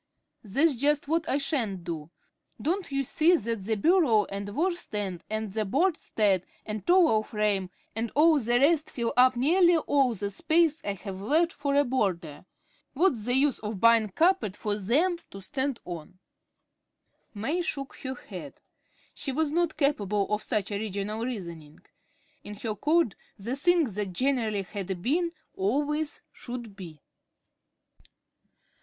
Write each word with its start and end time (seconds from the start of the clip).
"That's 0.43 0.73
just 0.73 1.07
what 1.07 1.29
I 1.29 1.37
sha'n't 1.37 1.83
do. 1.83 2.09
Don't 2.59 2.91
you 2.91 3.03
see 3.03 3.35
that 3.35 3.65
the 3.65 3.75
bureau 3.75 4.25
and 4.31 4.49
washstand 4.49 5.23
and 5.29 5.53
the 5.53 5.63
bedstead 5.63 6.43
and 6.65 6.87
towel 6.87 7.21
frame 7.21 7.69
and 7.95 8.11
all 8.15 8.39
the 8.39 8.59
rest 8.59 8.89
fill 8.89 9.13
up 9.15 9.35
nearly 9.35 9.77
all 9.77 10.15
the 10.15 10.31
space 10.31 10.83
I 10.83 10.93
have 10.93 11.21
left 11.21 11.53
for 11.53 11.75
a 11.75 11.83
border. 11.83 12.45
What's 12.93 13.25
the 13.25 13.35
use 13.35 13.59
of 13.59 13.79
buying 13.79 14.09
carpet 14.09 14.57
for 14.57 14.73
them 14.75 15.19
to 15.29 15.39
stand 15.39 15.79
on?" 15.85 16.17
May 17.35 17.61
shook 17.61 17.95
her 17.97 18.15
head. 18.15 18.59
She 19.13 19.31
was 19.31 19.51
not 19.51 19.77
capable 19.77 20.33
of 20.33 20.41
such 20.41 20.71
original 20.71 21.23
reasoning. 21.23 21.79
In 22.43 22.55
her 22.55 22.75
code 22.75 23.15
the 23.37 23.55
thing 23.55 23.83
that 23.83 24.13
generally 24.13 24.63
had 24.63 24.99
been 25.03 25.31
always 25.55 26.23
should 26.31 26.75
be. 26.75 26.99